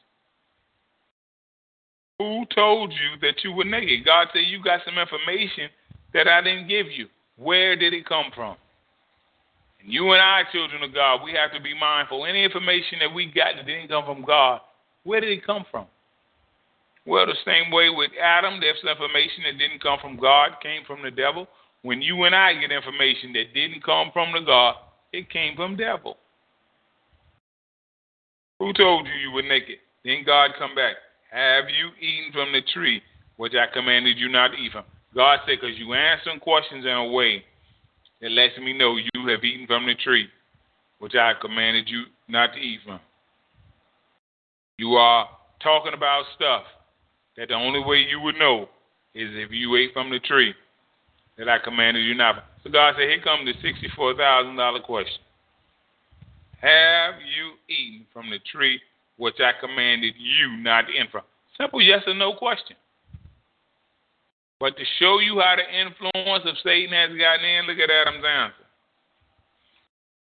Who 2.19 2.45
told 2.55 2.93
you 2.93 3.21
that 3.23 3.43
you 3.43 3.53
were 3.53 3.65
naked? 3.65 4.05
God 4.05 4.29
said, 4.33 4.45
You 4.47 4.63
got 4.63 4.81
some 4.85 4.99
information 4.99 5.69
that 6.13 6.29
I 6.29 6.41
didn't 6.43 6.69
give 6.69 6.87
you. 6.91 7.09
Where 7.37 7.75
did 7.75 7.93
it 7.93 8.07
come 8.07 8.27
from? 8.35 8.57
And 9.81 9.93
you 9.93 10.13
and 10.13 10.23
I, 10.23 10.43
children 10.53 10.83
of 10.83 10.95
God, 10.95 11.25
we 11.25 11.33
have 11.33 11.53
to 11.53 11.61
be 11.61 11.75
mindful. 11.79 12.25
Any 12.25 12.45
information 12.45 13.01
that 13.01 13.13
we 13.13 13.27
got 13.27 13.57
that 13.57 13.67
didn't 13.67 13.89
come 13.89 14.05
from 14.05 14.25
God, 14.25 14.61
where 15.03 15.21
did 15.21 15.31
it 15.31 15.45
come 15.45 15.65
from? 15.71 15.87
Well, 17.07 17.27
the 17.27 17.37
same 17.45 17.71
way 17.71 17.91
with 17.91 18.11
Adam, 18.21 18.61
there's 18.61 18.81
information 18.81 19.45
that 19.45 19.59
didn't 19.59 19.83
come 19.83 19.99
from 20.01 20.17
God, 20.17 20.53
came 20.63 20.85
from 20.87 21.03
the 21.03 21.11
devil. 21.11 21.47
When 21.83 22.01
you 22.01 22.25
and 22.25 22.35
I 22.35 22.55
get 22.55 22.73
information 22.73 23.33
that 23.35 23.53
didn't 23.53 23.85
come 23.85 24.11
from 24.13 24.33
the 24.33 24.41
God, 24.41 24.77
it 25.13 25.29
came 25.29 25.55
from 25.55 25.77
devil. 25.77 26.17
Who 28.59 28.73
told 28.73 29.07
you 29.07 29.13
you 29.15 29.33
were 29.33 29.43
naked? 29.43 29.77
Then 30.05 30.23
God 30.25 30.53
come 30.59 30.75
back. 30.75 30.97
Have 31.31 31.65
you 31.69 31.91
eaten 32.01 32.33
from 32.33 32.53
the 32.53 32.63
tree 32.73 33.03
which 33.37 33.53
I 33.53 33.67
commanded 33.73 34.17
you 34.17 34.31
not 34.31 34.53
to 34.53 34.57
eat 34.57 34.73
from? 34.73 34.85
God 35.15 35.41
said, 35.47 35.59
because 35.61 35.79
you 35.79 35.93
answering 35.93 36.41
questions 36.41 36.85
in 36.85 36.91
a 36.91 37.09
way 37.11 37.45
that 38.23 38.31
lets 38.31 38.57
me 38.59 38.73
know 38.73 38.97
you 38.97 39.29
have 39.29 39.45
eaten 39.45 39.67
from 39.67 39.87
the 39.87 39.95
tree 39.95 40.29
which 40.99 41.15
I 41.15 41.33
commanded 41.39 41.89
you 41.89 42.05
not 42.29 42.55
to 42.55 42.59
eat 42.59 42.81
from. 42.85 43.01
You 44.79 44.95
are 44.95 45.29
talking 45.63 45.93
about 45.93 46.25
stuff 46.35 46.63
that 47.37 47.49
the 47.49 47.55
only 47.55 47.81
way 47.81 47.99
you 47.99 48.21
would 48.21 48.37
know 48.37 48.69
is 49.15 49.31
if 49.33 49.51
you 49.51 49.77
ate 49.77 49.93
from 49.93 50.11
the 50.11 50.21
tree 50.21 50.55
that 51.39 51.49
I 51.49 51.59
commanded 51.59 52.05
you 52.05 52.15
not. 52.15 52.45
So 52.63 52.71
God 52.71 52.95
said, 52.97 53.09
here 53.09 53.21
comes 53.23 53.47
the 53.47 53.89
$64,000 53.99 54.83
question. 54.83 55.21
Have 56.61 57.15
you 57.21 57.55
eaten 57.69 58.07
from 58.13 58.31
the 58.31 58.39
tree 58.51 58.81
which 59.17 59.37
I 59.41 59.53
commanded 59.61 60.15
you 60.17 60.57
not 60.63 60.87
to 60.87 60.93
eat 60.93 61.11
from? 61.11 61.23
Simple 61.59 61.83
yes 61.83 62.03
or 62.07 62.15
no 62.15 62.35
question. 62.35 62.77
But 64.61 64.77
to 64.77 64.85
show 64.99 65.19
you 65.19 65.41
how 65.41 65.57
the 65.57 65.67
influence 65.69 66.45
of 66.47 66.57
Satan 66.65 66.95
has 66.95 67.11
gotten 67.11 67.45
in, 67.45 67.67
look 67.67 67.79
at 67.79 67.91
Adam's 67.91 68.25
answer. 68.25 68.65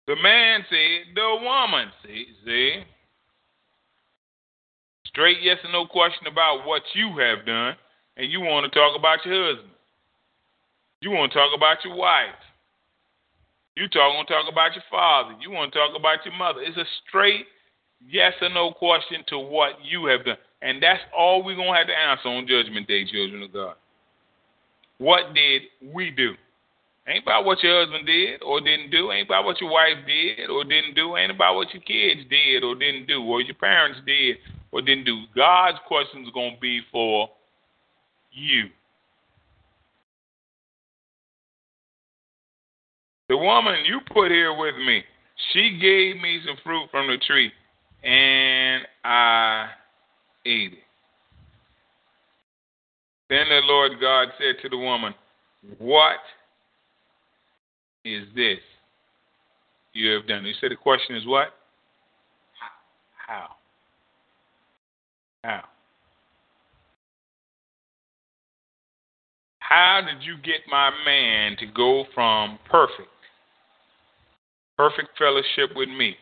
The 0.06 0.16
man 0.16 0.64
said, 0.68 1.14
the 1.14 1.38
woman 1.40 1.88
said, 2.02 2.26
see, 2.44 2.84
straight 5.14 5.38
yes 5.40 5.58
or 5.62 5.70
no 5.70 5.86
question 5.86 6.26
about 6.26 6.66
what 6.66 6.82
you 6.92 7.14
have 7.22 7.46
done, 7.46 7.76
and 8.16 8.30
you 8.30 8.40
want 8.40 8.66
to 8.66 8.78
talk 8.78 8.98
about 8.98 9.24
your 9.24 9.54
husband. 9.54 9.70
You 11.00 11.12
want 11.12 11.30
to 11.32 11.38
talk 11.38 11.54
about 11.56 11.78
your 11.84 11.94
wife. 11.94 12.34
You 13.76 13.86
talk, 13.88 14.14
want 14.14 14.26
to 14.28 14.34
talk 14.34 14.50
about 14.50 14.74
your 14.74 14.84
father. 14.90 15.34
You 15.40 15.50
want 15.50 15.72
to 15.72 15.78
talk 15.78 15.94
about 15.96 16.24
your 16.24 16.34
mother. 16.34 16.60
It's 16.62 16.76
a 16.76 16.84
straight 17.06 17.46
yes 18.02 18.32
or 18.42 18.48
no 18.50 18.72
question 18.72 19.22
to 19.28 19.38
what 19.38 19.78
you 19.82 20.06
have 20.06 20.24
done. 20.24 20.38
And 20.62 20.82
that's 20.82 21.02
all 21.16 21.44
we're 21.44 21.56
going 21.56 21.72
to 21.72 21.78
have 21.78 21.86
to 21.86 21.94
answer 21.94 22.28
on 22.28 22.46
Judgment 22.46 22.88
Day, 22.88 23.04
children 23.04 23.42
of 23.42 23.52
God. 23.52 23.74
What 24.98 25.34
did 25.34 25.62
we 25.92 26.10
do? 26.10 26.34
Ain't 27.06 27.22
about 27.22 27.44
what 27.44 27.62
your 27.62 27.84
husband 27.84 28.06
did 28.06 28.42
or 28.42 28.60
didn't 28.60 28.90
do. 28.90 29.12
Ain't 29.12 29.28
about 29.28 29.44
what 29.44 29.60
your 29.60 29.70
wife 29.70 29.98
did 30.06 30.48
or 30.48 30.64
didn't 30.64 30.94
do. 30.94 31.16
Ain't 31.16 31.30
about 31.30 31.54
what 31.54 31.74
your 31.74 31.82
kids 31.82 32.26
did 32.30 32.64
or 32.64 32.74
didn't 32.74 33.06
do 33.06 33.22
or 33.22 33.42
your 33.42 33.54
parents 33.56 34.00
did 34.06 34.38
or 34.74 34.82
didn't 34.82 35.04
do. 35.04 35.22
God's 35.36 35.78
question 35.86 36.24
is 36.24 36.30
going 36.34 36.56
to 36.56 36.60
be 36.60 36.80
for 36.90 37.30
you. 38.32 38.64
The 43.28 43.36
woman 43.36 43.76
you 43.86 44.00
put 44.12 44.32
here 44.32 44.52
with 44.52 44.74
me, 44.76 45.04
she 45.52 45.78
gave 45.80 46.20
me 46.20 46.40
some 46.44 46.56
fruit 46.64 46.88
from 46.90 47.06
the 47.06 47.18
tree 47.24 47.52
and 48.02 48.84
I 49.04 49.68
ate 50.44 50.72
it. 50.72 50.78
Then 53.30 53.46
the 53.48 53.60
Lord 53.64 53.92
God 54.00 54.28
said 54.38 54.56
to 54.62 54.68
the 54.68 54.76
woman, 54.76 55.14
What 55.78 56.18
is 58.04 58.24
this 58.34 58.58
you 59.92 60.10
have 60.10 60.26
done? 60.26 60.44
He 60.44 60.52
said 60.60 60.72
the 60.72 60.76
question 60.76 61.14
is 61.14 61.24
what? 61.26 61.48
How? 63.26 63.50
How? 65.44 65.62
How 69.58 70.00
did 70.00 70.24
you 70.24 70.36
get 70.38 70.60
my 70.70 70.90
man 71.04 71.56
to 71.58 71.66
go 71.66 72.06
from 72.14 72.58
perfect, 72.70 73.08
perfect 74.78 75.08
fellowship 75.18 75.76
with 75.76 75.90
me, 75.90 76.16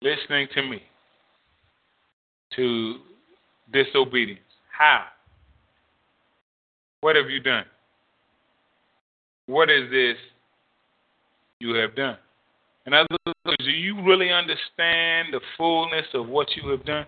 listening 0.00 0.46
to 0.54 0.62
me, 0.62 0.80
to 2.54 2.98
disobedience? 3.72 4.40
How? 4.70 5.06
What 7.00 7.16
have 7.16 7.30
you 7.30 7.40
done? 7.40 7.64
What 9.46 9.70
is 9.70 9.90
this 9.90 10.16
you 11.58 11.74
have 11.74 11.96
done? 11.96 12.16
In 12.86 12.94
other 12.94 13.08
words, 13.26 13.56
do 13.58 13.72
you 13.72 14.00
really 14.04 14.30
understand 14.30 15.28
the 15.32 15.40
fullness 15.56 16.06
of 16.14 16.28
what 16.28 16.46
you 16.54 16.70
have 16.70 16.84
done? 16.84 17.06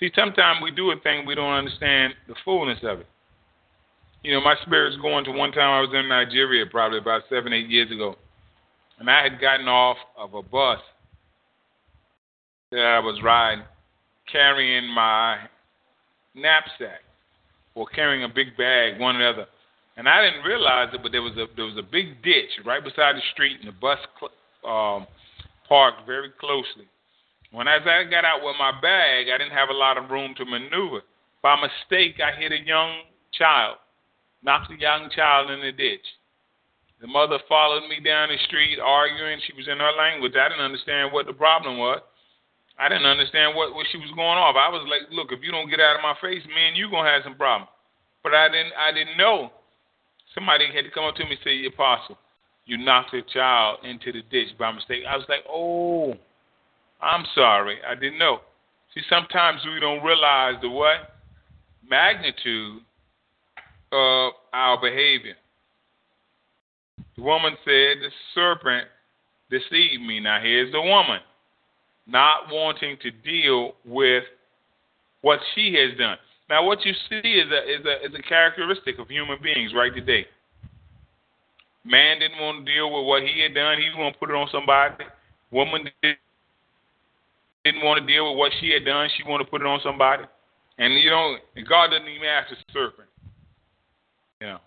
See, 0.00 0.10
sometimes 0.14 0.60
we 0.62 0.70
do 0.70 0.90
a 0.90 1.00
thing 1.00 1.26
we 1.26 1.34
don't 1.34 1.52
understand 1.52 2.14
the 2.26 2.34
fullness 2.42 2.78
of 2.82 3.00
it. 3.00 3.06
You 4.22 4.32
know, 4.32 4.40
my 4.40 4.54
spirit's 4.62 4.96
going 4.96 5.24
to 5.26 5.30
one 5.30 5.52
time 5.52 5.70
I 5.70 5.80
was 5.80 5.90
in 5.94 6.08
Nigeria, 6.08 6.64
probably 6.66 6.98
about 6.98 7.22
seven, 7.28 7.52
eight 7.52 7.68
years 7.68 7.90
ago, 7.90 8.16
and 8.98 9.10
I 9.10 9.22
had 9.22 9.40
gotten 9.40 9.68
off 9.68 9.98
of 10.16 10.34
a 10.34 10.42
bus 10.42 10.80
that 12.70 12.80
I 12.80 12.98
was 12.98 13.20
riding, 13.22 13.64
carrying 14.30 14.88
my 14.88 15.38
knapsack 16.34 17.00
or 17.74 17.86
carrying 17.86 18.24
a 18.24 18.28
big 18.28 18.56
bag, 18.56 18.98
one 19.00 19.16
or 19.16 19.18
the 19.18 19.40
other. 19.40 19.46
And 19.96 20.08
I 20.08 20.22
didn't 20.22 20.44
realize 20.44 20.88
it, 20.94 21.02
but 21.02 21.12
there 21.12 21.22
was 21.22 21.36
a 21.36 21.46
there 21.56 21.64
was 21.64 21.76
a 21.76 21.82
big 21.82 22.22
ditch 22.22 22.50
right 22.64 22.82
beside 22.82 23.16
the 23.16 23.22
street, 23.32 23.58
and 23.60 23.68
the 23.68 23.76
bus 23.80 23.98
um, 24.64 25.06
parked 25.68 26.06
very 26.06 26.30
closely. 26.38 26.88
When 27.52 27.66
as 27.66 27.82
I 27.84 28.04
got 28.04 28.24
out 28.24 28.44
with 28.44 28.54
my 28.58 28.72
bag, 28.80 29.26
I 29.26 29.38
didn't 29.38 29.56
have 29.56 29.70
a 29.70 29.74
lot 29.74 29.98
of 29.98 30.10
room 30.10 30.34
to 30.38 30.44
maneuver. 30.44 31.02
By 31.42 31.56
mistake, 31.56 32.20
I 32.22 32.38
hit 32.38 32.52
a 32.52 32.64
young 32.64 33.02
child, 33.32 33.78
knocked 34.42 34.70
a 34.70 34.78
young 34.78 35.10
child 35.10 35.50
in 35.50 35.60
the 35.60 35.72
ditch. 35.72 36.04
The 37.00 37.06
mother 37.06 37.38
followed 37.48 37.88
me 37.88 37.98
down 38.04 38.28
the 38.28 38.36
street 38.46 38.78
arguing. 38.78 39.40
She 39.46 39.56
was 39.56 39.66
in 39.66 39.78
her 39.78 39.92
language. 39.96 40.36
I 40.36 40.48
didn't 40.48 40.64
understand 40.64 41.12
what 41.12 41.26
the 41.26 41.32
problem 41.32 41.78
was. 41.78 42.02
I 42.78 42.88
didn't 42.88 43.06
understand 43.06 43.56
what, 43.56 43.74
what 43.74 43.86
she 43.90 43.98
was 43.98 44.12
going 44.12 44.40
off. 44.40 44.56
I 44.56 44.68
was 44.68 44.84
like, 44.88 45.08
look, 45.10 45.32
if 45.32 45.40
you 45.42 45.50
don't 45.50 45.68
get 45.68 45.80
out 45.80 45.96
of 45.96 46.02
my 46.02 46.14
face, 46.20 46.44
man, 46.48 46.76
you 46.76 46.90
gonna 46.90 47.08
have 47.08 47.24
some 47.24 47.36
problem. 47.36 47.68
But 48.22 48.34
I 48.34 48.48
didn't 48.48 48.72
I 48.76 48.92
didn't 48.92 49.16
know. 49.16 49.50
Somebody 50.34 50.68
had 50.72 50.84
to 50.84 50.90
come 50.90 51.04
up 51.04 51.16
to 51.16 51.24
me 51.24 51.32
and 51.32 51.40
say, 51.42 51.64
Apostle, 51.66 52.16
you 52.64 52.76
knocked 52.78 53.12
a 53.14 53.22
child 53.32 53.80
into 53.82 54.12
the 54.12 54.22
ditch 54.30 54.56
by 54.58 54.70
mistake. 54.70 55.02
I 55.08 55.16
was 55.16 55.26
like, 55.28 55.44
Oh, 55.48 56.14
I'm 57.02 57.24
sorry. 57.34 57.78
I 57.88 57.94
didn't 57.94 58.18
know. 58.18 58.40
See, 58.94 59.00
sometimes 59.08 59.60
we 59.64 59.80
don't 59.80 60.02
realize 60.02 60.54
the 60.60 60.68
what? 60.68 61.16
Magnitude 61.88 62.82
of 63.92 64.32
our 64.52 64.80
behavior. 64.80 65.34
The 67.16 67.22
woman 67.22 67.56
said, 67.64 67.98
The 68.00 68.10
serpent 68.34 68.86
deceived 69.50 70.02
me. 70.02 70.20
Now 70.20 70.40
here's 70.40 70.72
the 70.72 70.80
woman 70.80 71.20
not 72.06 72.50
wanting 72.50 72.96
to 73.02 73.10
deal 73.10 73.74
with 73.84 74.24
what 75.22 75.38
she 75.54 75.74
has 75.74 75.96
done. 75.98 76.16
Now, 76.48 76.66
what 76.66 76.84
you 76.84 76.92
see 77.08 77.28
is 77.28 77.46
a 77.52 77.62
is 77.62 77.86
a 77.86 78.06
is 78.06 78.14
a 78.18 78.22
characteristic 78.22 78.98
of 78.98 79.08
human 79.08 79.38
beings 79.40 79.72
right 79.74 79.94
today. 79.94 80.26
Man 81.84 82.18
didn't 82.18 82.40
want 82.40 82.66
to 82.66 82.72
deal 82.72 82.92
with 82.92 83.06
what 83.06 83.22
he 83.22 83.40
had 83.40 83.54
done; 83.54 83.78
he 83.78 83.88
going 83.96 84.12
to 84.12 84.18
put 84.18 84.30
it 84.30 84.36
on 84.36 84.48
somebody. 84.50 85.04
Woman 85.52 85.88
didn't 86.02 86.18
want 87.66 88.00
to 88.00 88.06
deal 88.06 88.30
with 88.30 88.38
what 88.38 88.52
she 88.60 88.70
had 88.70 88.84
done; 88.84 89.08
she 89.16 89.28
wanted 89.28 89.44
to 89.44 89.50
put 89.50 89.60
it 89.60 89.66
on 89.66 89.80
somebody. 89.82 90.24
And 90.78 90.94
you 90.94 91.10
know, 91.10 91.36
God 91.68 91.88
doesn't 91.88 92.08
even 92.08 92.26
ask 92.26 92.50
the 92.50 92.56
serpent. 92.72 93.08
You 94.40 94.46
know, 94.48 94.58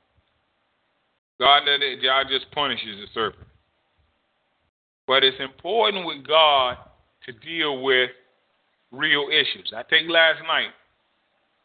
God. 1.40 1.64
God 2.02 2.26
just 2.30 2.52
punishes 2.52 3.00
the 3.02 3.08
serpent. 3.14 3.48
But 5.08 5.24
it's 5.24 5.40
important 5.40 6.06
with 6.06 6.26
God 6.26 6.78
to 7.26 7.32
deal 7.32 7.82
with 7.82 8.10
real 8.92 9.28
issues. 9.30 9.74
I 9.76 9.84
take 9.84 10.08
last 10.08 10.42
night, 10.48 10.70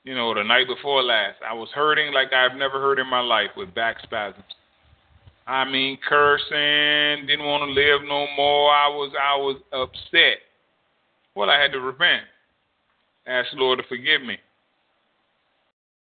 you 0.05 0.15
know, 0.15 0.35
the 0.35 0.43
night 0.43 0.67
before 0.67 1.03
last, 1.03 1.37
I 1.49 1.53
was 1.53 1.69
hurting 1.75 2.13
like 2.13 2.33
I've 2.33 2.57
never 2.57 2.81
hurt 2.81 2.99
in 2.99 3.07
my 3.07 3.21
life 3.21 3.51
with 3.57 3.75
back 3.75 3.97
spasms. 4.03 4.45
I 5.47 5.65
mean, 5.65 5.99
cursing, 6.07 7.27
didn't 7.27 7.47
want 7.47 7.63
to 7.63 7.73
live 7.73 8.03
no 8.03 8.27
more. 8.37 8.71
I 8.71 8.89
was, 8.89 9.13
I 9.21 9.37
was 9.37 9.57
upset. 9.73 10.48
Well, 11.39 11.51
I 11.51 11.61
had 11.61 11.71
to 11.73 11.81
repent. 11.81 12.25
Ask 13.27 13.53
the 13.53 13.59
Lord 13.59 13.79
to 13.79 13.85
forgive 13.89 14.23
me. 14.23 14.39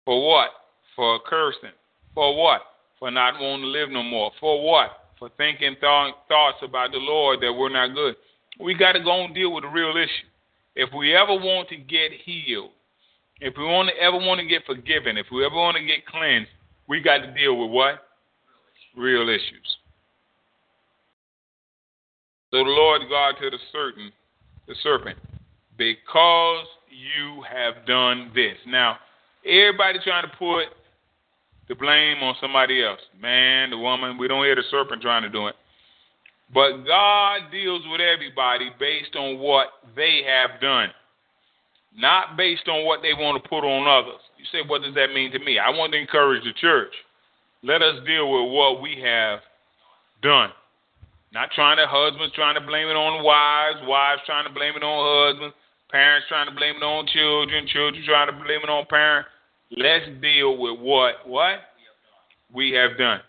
For 0.07 0.27
what? 0.27 0.49
For 0.97 1.21
cursing. 1.29 1.77
For 2.15 2.35
what? 2.35 2.63
For 2.99 3.11
not 3.11 3.35
wanting 3.35 3.67
to 3.67 3.69
live 3.69 3.91
no 3.91 4.03
more. 4.03 4.31
For 4.41 4.65
what? 4.65 4.91
For 5.19 5.29
thinking 5.37 5.77
th- 5.81 6.15
thoughts 6.29 6.59
about 6.63 6.93
the 6.93 6.99
Lord 6.99 7.41
that 7.43 7.53
were 7.53 7.69
not 7.69 7.95
good 7.95 8.17
we 8.59 8.75
got 8.75 8.93
to 8.93 9.01
go 9.01 9.25
and 9.25 9.35
deal 9.35 9.53
with 9.53 9.65
the 9.65 9.69
real 9.69 9.97
issue. 9.97 10.29
If 10.75 10.91
we 10.97 11.15
ever 11.15 11.35
want 11.35 11.69
to 11.71 11.77
get 11.77 12.13
healed, 12.25 12.71
if 13.41 13.55
we 13.57 13.65
want 13.65 13.89
to 13.89 14.03
ever 14.03 14.17
want 14.17 14.41
to 14.41 14.47
get 14.47 14.67
forgiven, 14.67 15.17
if 15.17 15.27
we 15.33 15.45
ever 15.45 15.55
want 15.55 15.77
to 15.77 15.85
get 15.85 16.07
cleansed, 16.07 16.51
we 16.89 17.01
got 17.01 17.19
to 17.19 17.33
deal 17.35 17.57
with 17.57 17.71
what? 17.71 18.03
Real 18.97 19.29
issues. 19.29 19.77
So 22.51 22.59
the 22.59 22.71
Lord 22.71 23.03
God 23.09 23.35
to 23.41 23.51
the 23.51 23.59
certain, 23.71 24.11
the 24.69 24.75
serpent, 24.83 25.19
because 25.77 26.67
you 26.91 27.43
have 27.43 27.87
done 27.87 28.31
this. 28.35 28.57
Now, 28.67 28.99
everybody 29.45 29.99
trying 30.05 30.25
to 30.25 30.37
put 30.37 30.67
the 31.69 31.75
blame 31.75 32.23
on 32.23 32.35
somebody 32.41 32.83
else. 32.83 33.01
Man, 33.21 33.71
the 33.71 33.79
woman, 33.79 34.19
we 34.19 34.29
don't 34.29 34.45
hear 34.45 34.55
the 34.55 34.63
serpent 34.71 35.03
trying 35.03 35.23
to 35.23 35.29
do 35.29 35.49
it. 35.49 35.55
But 36.53 36.85
God 36.87 37.51
deals 37.51 37.83
with 37.91 38.01
everybody 38.01 38.71
based 38.79 39.17
on 39.17 39.39
what 39.39 39.69
they 39.95 40.23
have 40.27 40.61
done, 40.61 40.89
not 41.97 42.37
based 42.37 42.69
on 42.69 42.87
what 42.87 43.01
they 43.03 43.13
want 43.13 43.43
to 43.43 43.49
put 43.49 43.65
on 43.65 43.87
others. 43.87 44.21
You 44.39 44.45
say, 44.51 44.67
what 44.67 44.83
does 44.83 44.95
that 44.95 45.13
mean 45.13 45.31
to 45.33 45.39
me? 45.39 45.59
I 45.59 45.71
want 45.71 45.93
to 45.93 45.99
encourage 45.99 46.45
the 46.45 46.53
church. 46.59 46.93
Let 47.63 47.83
us 47.83 47.97
deal 48.07 48.31
with 48.31 48.53
what 48.53 48.81
we 48.81 49.01
have 49.03 49.41
done. 50.23 50.51
Not 51.33 51.51
trying 51.55 51.77
to, 51.77 51.87
husbands 51.87 52.35
trying 52.35 52.55
to 52.55 52.65
blame 52.65 52.89
it 52.89 52.97
on 52.97 53.23
wives, 53.23 53.81
wives 53.87 54.23
trying 54.25 54.47
to 54.47 54.53
blame 54.53 54.75
it 54.77 54.83
on 54.83 55.33
husbands, 55.33 55.55
parents 55.91 56.27
trying 56.29 56.49
to 56.49 56.55
blame 56.55 56.77
it 56.77 56.83
on 56.83 57.07
children, 57.07 57.67
children 57.69 58.03
trying 58.07 58.29
to 58.29 58.33
blame 58.33 58.61
it 58.65 58.71
on 58.71 58.87
parents. 58.87 59.29
Let's 59.71 60.07
deal 60.23 60.57
with 60.57 60.81
what? 60.81 61.27
What? 61.29 61.61
We 62.53 62.73
have 62.73 62.97
done 62.97 63.21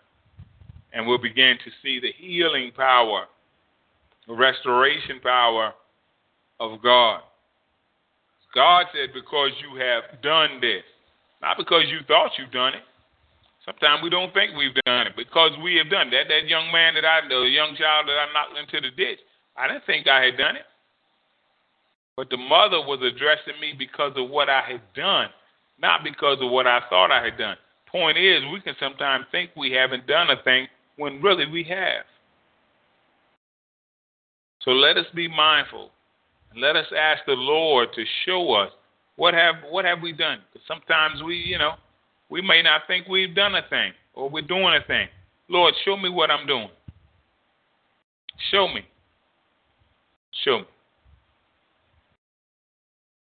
and 0.92 1.06
we'll 1.06 1.18
begin 1.18 1.56
to 1.64 1.70
see 1.82 2.00
the 2.00 2.12
healing 2.16 2.72
power, 2.76 3.26
the 4.26 4.34
restoration 4.34 5.20
power 5.22 5.72
of 6.58 6.82
God. 6.82 7.20
God 8.54 8.86
said, 8.92 9.14
because 9.14 9.50
you 9.60 9.78
have 9.80 10.20
done 10.22 10.60
this, 10.60 10.82
not 11.40 11.56
because 11.56 11.84
you 11.88 11.98
thought 12.06 12.32
you've 12.38 12.50
done 12.50 12.74
it, 12.74 12.82
Sometimes 13.70 14.02
we 14.02 14.10
don't 14.10 14.34
think 14.34 14.56
we've 14.58 14.74
done 14.84 15.06
it 15.06 15.14
because 15.16 15.52
we 15.62 15.76
have 15.76 15.88
done 15.90 16.10
that. 16.10 16.26
That 16.26 16.48
young 16.48 16.72
man 16.72 16.94
that 16.94 17.04
I, 17.04 17.20
the 17.28 17.46
young 17.46 17.76
child 17.78 18.08
that 18.08 18.18
I 18.18 18.26
knocked 18.34 18.58
into 18.58 18.80
the 18.82 18.90
ditch, 18.90 19.20
I 19.56 19.68
didn't 19.68 19.86
think 19.86 20.08
I 20.08 20.24
had 20.24 20.36
done 20.36 20.56
it. 20.56 20.66
But 22.16 22.30
the 22.30 22.36
mother 22.36 22.82
was 22.82 22.98
addressing 22.98 23.60
me 23.60 23.74
because 23.78 24.12
of 24.16 24.28
what 24.28 24.48
I 24.50 24.62
had 24.66 24.80
done, 24.96 25.28
not 25.80 26.02
because 26.02 26.38
of 26.42 26.50
what 26.50 26.66
I 26.66 26.80
thought 26.90 27.12
I 27.12 27.22
had 27.22 27.38
done. 27.38 27.56
Point 27.86 28.18
is, 28.18 28.42
we 28.52 28.60
can 28.60 28.74
sometimes 28.80 29.26
think 29.30 29.50
we 29.56 29.70
haven't 29.70 30.06
done 30.08 30.30
a 30.30 30.42
thing 30.42 30.66
when 30.96 31.22
really 31.22 31.46
we 31.46 31.62
have. 31.64 32.04
So 34.62 34.72
let 34.72 34.96
us 34.96 35.06
be 35.14 35.28
mindful 35.28 35.90
and 36.50 36.60
let 36.60 36.74
us 36.74 36.86
ask 36.96 37.22
the 37.24 37.32
Lord 37.38 37.90
to 37.94 38.04
show 38.26 38.52
us 38.52 38.70
what 39.14 39.32
have 39.34 39.54
what 39.70 39.84
have 39.84 40.02
we 40.02 40.12
done. 40.12 40.38
Because 40.52 40.66
sometimes 40.66 41.22
we, 41.22 41.36
you 41.36 41.58
know, 41.58 41.74
we 42.30 42.40
may 42.40 42.62
not 42.62 42.82
think 42.86 43.08
we've 43.08 43.34
done 43.34 43.54
a 43.54 43.62
thing 43.68 43.92
or 44.14 44.30
we're 44.30 44.42
doing 44.42 44.74
a 44.74 44.86
thing. 44.86 45.08
Lord, 45.48 45.74
show 45.84 45.96
me 45.96 46.08
what 46.08 46.30
I'm 46.30 46.46
doing. 46.46 46.70
Show 48.50 48.68
me. 48.68 48.82
Show 50.44 50.60
me. 50.60 50.64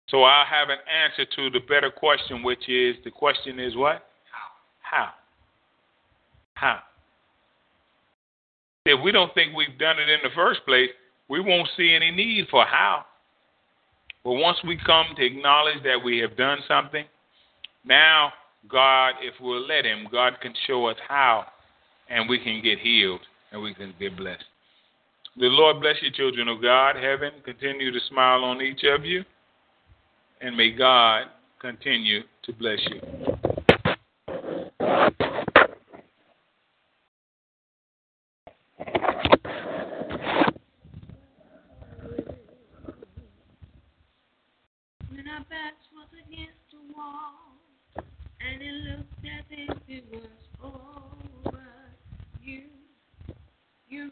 So 0.08 0.24
I 0.24 0.46
have 0.50 0.70
an 0.70 0.78
answer 0.88 1.26
to 1.36 1.50
the 1.50 1.60
better 1.66 1.92
question, 1.92 2.44
which 2.44 2.70
is 2.70 2.96
the 3.04 3.12
question 3.12 3.60
is 3.60 3.76
what? 3.76 4.06
How? 4.82 5.10
How? 6.54 6.80
If 8.86 9.04
we 9.04 9.12
don't 9.12 9.34
think 9.34 9.56
we've 9.56 9.78
done 9.80 9.98
it 9.98 10.10
in 10.10 10.20
the 10.24 10.30
first 10.36 10.62
place, 10.66 10.90
we 11.30 11.40
won't 11.40 11.68
see 11.76 11.94
any 11.94 12.12
need 12.12 12.48
for 12.52 12.66
how. 12.66 13.06
But 14.24 14.34
once 14.34 14.58
we 14.66 14.78
come 14.86 15.08
to 15.16 15.26
acknowledge 15.26 15.84
that 15.84 16.02
we 16.04 16.20
have 16.20 16.38
done 16.38 16.60
something, 16.68 17.06
now 17.86 18.32
God, 18.70 19.16
if 19.22 19.34
we'll 19.42 19.66
let 19.68 19.86
Him, 19.86 20.08
God 20.12 20.34
can 20.42 20.54
show 20.68 20.86
us 20.86 20.98
how, 21.08 21.46
and 22.10 22.30
we 22.30 22.40
can 22.40 22.62
get 22.64 22.80
healed 22.80 23.22
and 23.52 23.62
we 23.62 23.74
can 23.74 23.94
get 24.00 24.18
blessed. 24.18 24.44
The 25.38 25.48
Lord 25.48 25.82
bless 25.82 25.96
you, 26.02 26.12
children 26.12 26.48
of 26.48 26.62
God. 26.62 26.96
Heaven 26.96 27.32
continue 27.44 27.92
to 27.92 28.00
smile 28.10 28.44
on 28.44 28.62
each 28.62 28.84
of 28.84 29.04
you, 29.06 29.24
and 30.42 30.56
may 30.56 30.72
God 30.72 31.24
continue 31.60 32.22
to 32.44 32.54
bless 32.54 32.80
you. 32.90 33.34
Saints, 48.44 49.08
you 53.88 54.12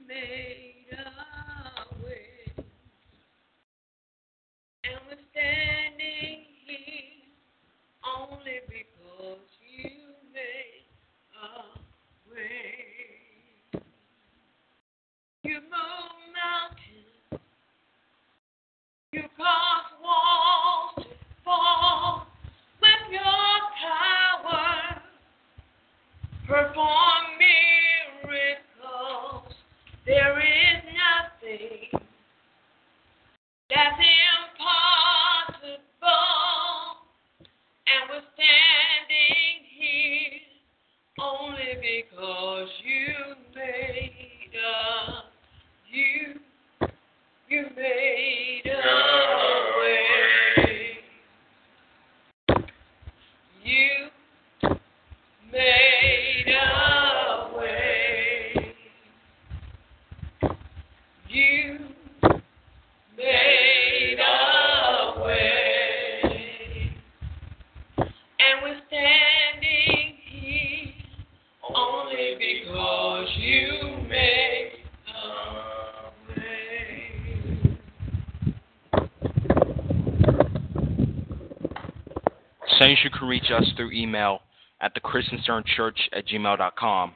can 83.10 83.28
reach 83.28 83.52
us 83.52 83.66
through 83.76 83.92
email 83.92 84.42
at 84.80 84.96
thechristiancenterchurch 84.96 86.00
at 86.14 86.28
gmail.com. 86.28 87.16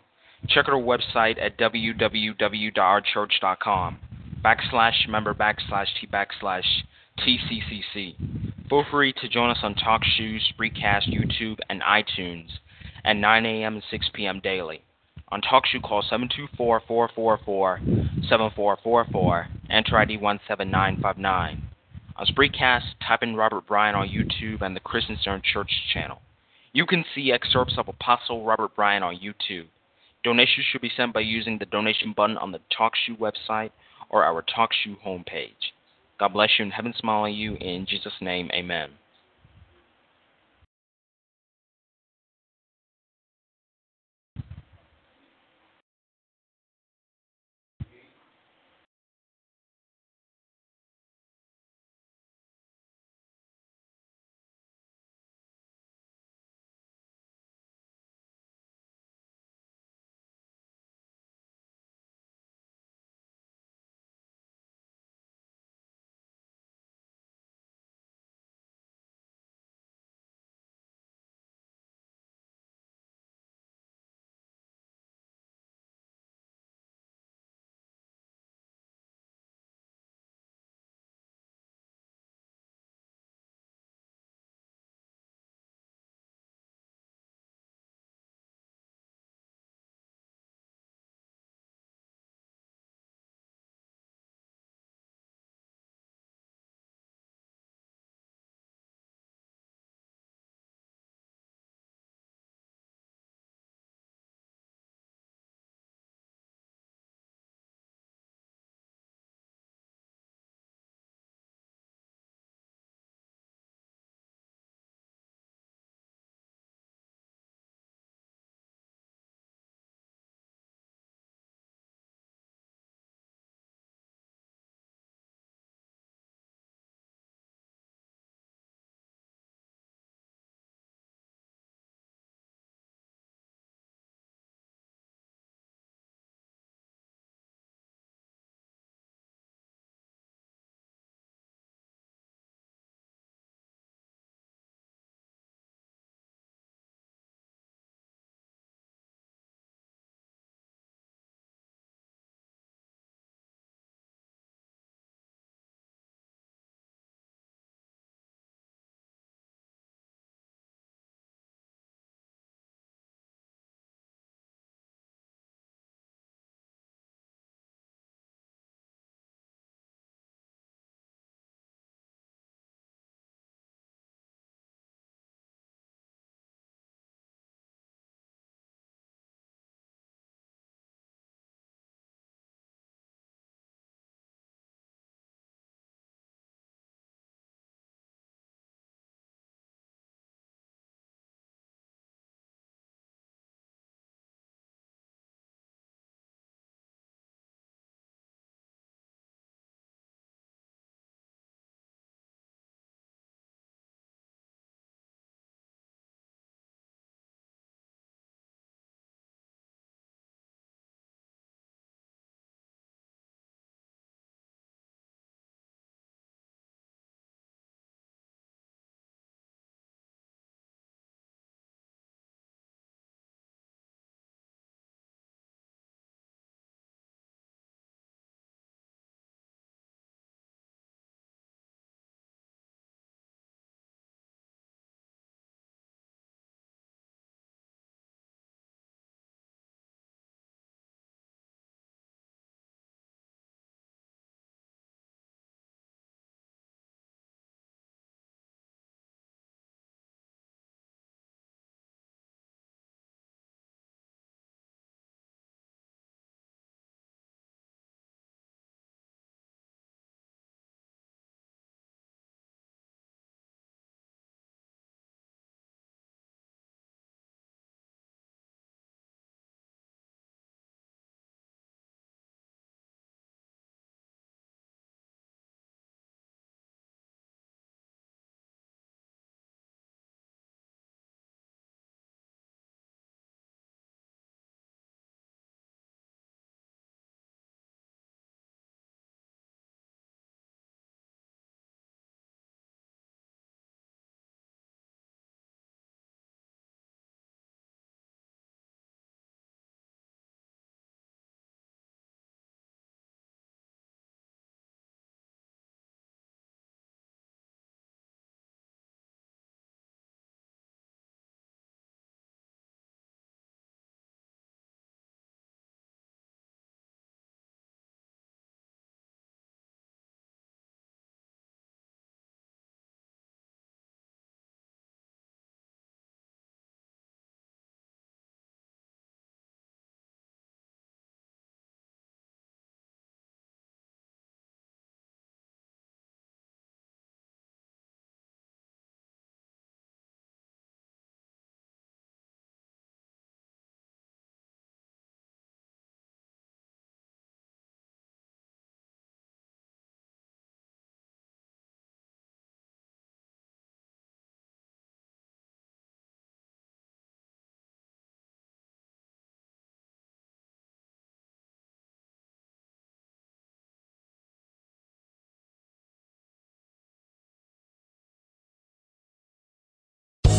Check 0.49 0.67
our 0.67 0.81
website 0.81 1.41
at 1.41 1.57
www.ourchurch.com 1.57 3.99
backslash 4.43 5.07
member 5.09 5.33
backslash 5.33 5.87
t 5.99 6.05
backslash 6.07 6.83
tccc. 7.19 8.15
Feel 8.69 8.85
free 8.91 9.11
to 9.13 9.27
join 9.27 9.49
us 9.49 9.57
on 9.63 9.73
TalkShoe, 9.75 10.39
Spreecast, 10.53 11.09
YouTube, 11.09 11.57
and 11.69 11.81
iTunes 11.81 12.49
at 13.03 13.15
9 13.15 13.45
a.m. 13.45 13.73
and 13.75 13.83
6 13.89 14.09
p.m. 14.13 14.39
daily. 14.43 14.83
On 15.29 15.41
TalkShoe, 15.41 15.81
call 15.81 16.03
724-444-7444, 16.57 19.47
enter 19.69 19.97
ID 19.97 20.17
17959. 20.17 21.64
On 22.17 22.25
Spreecast, 22.25 22.95
type 23.05 23.23
in 23.23 23.35
Robert 23.35 23.67
Bryant 23.67 23.97
on 23.97 24.07
YouTube 24.07 24.61
and 24.61 24.75
the 24.75 24.79
Christian 24.79 25.17
Center 25.21 25.41
Church 25.43 25.69
channel. 25.93 26.21
You 26.71 26.85
can 26.85 27.03
see 27.13 27.31
excerpts 27.31 27.75
of 27.77 27.89
Apostle 27.89 28.45
Robert 28.45 28.73
Bryant 28.75 29.03
on 29.03 29.17
YouTube. 29.17 29.65
Donations 30.23 30.65
should 30.71 30.81
be 30.81 30.91
sent 30.95 31.13
by 31.13 31.19
using 31.19 31.57
the 31.57 31.65
donation 31.65 32.13
button 32.15 32.37
on 32.37 32.51
the 32.51 32.61
TalkShoe 32.77 33.19
website 33.19 33.71
or 34.09 34.23
our 34.23 34.41
TalkShoe 34.41 34.97
homepage. 35.05 35.73
God 36.17 36.29
bless 36.29 36.51
you 36.57 36.63
and 36.63 36.73
heaven 36.73 36.93
smile 36.97 37.23
on 37.23 37.33
you. 37.33 37.55
In 37.55 37.85
Jesus' 37.85 38.13
name, 38.21 38.49
amen. 38.53 38.91